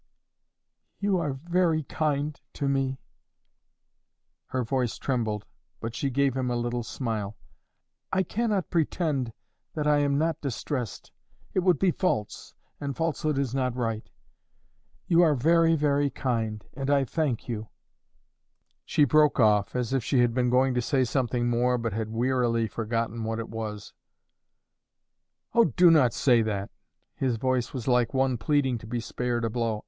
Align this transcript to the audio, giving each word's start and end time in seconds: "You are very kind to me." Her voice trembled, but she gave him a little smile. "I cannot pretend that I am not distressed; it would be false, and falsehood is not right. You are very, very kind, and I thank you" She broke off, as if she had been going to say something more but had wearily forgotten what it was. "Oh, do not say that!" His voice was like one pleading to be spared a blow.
"You 0.97 1.19
are 1.19 1.33
very 1.33 1.83
kind 1.83 2.41
to 2.53 2.67
me." 2.67 2.97
Her 4.47 4.63
voice 4.63 4.97
trembled, 4.97 5.45
but 5.79 5.93
she 5.93 6.09
gave 6.09 6.35
him 6.35 6.49
a 6.49 6.55
little 6.55 6.81
smile. 6.81 7.37
"I 8.11 8.23
cannot 8.23 8.71
pretend 8.71 9.31
that 9.75 9.85
I 9.85 9.99
am 9.99 10.17
not 10.17 10.41
distressed; 10.41 11.11
it 11.53 11.59
would 11.59 11.77
be 11.77 11.91
false, 11.91 12.55
and 12.79 12.97
falsehood 12.97 13.37
is 13.37 13.53
not 13.53 13.75
right. 13.75 14.09
You 15.05 15.21
are 15.21 15.35
very, 15.35 15.75
very 15.75 16.09
kind, 16.09 16.65
and 16.73 16.89
I 16.89 17.05
thank 17.05 17.47
you" 17.47 17.69
She 18.87 19.03
broke 19.03 19.39
off, 19.39 19.75
as 19.75 19.93
if 19.93 20.03
she 20.03 20.21
had 20.21 20.33
been 20.33 20.49
going 20.49 20.73
to 20.73 20.81
say 20.81 21.03
something 21.03 21.47
more 21.47 21.77
but 21.77 21.93
had 21.93 22.09
wearily 22.09 22.67
forgotten 22.67 23.23
what 23.23 23.37
it 23.37 23.49
was. 23.49 23.93
"Oh, 25.53 25.65
do 25.65 25.91
not 25.91 26.11
say 26.11 26.41
that!" 26.41 26.71
His 27.13 27.35
voice 27.37 27.71
was 27.71 27.87
like 27.87 28.15
one 28.15 28.39
pleading 28.39 28.79
to 28.79 28.87
be 28.87 28.99
spared 28.99 29.45
a 29.45 29.49
blow. 29.51 29.79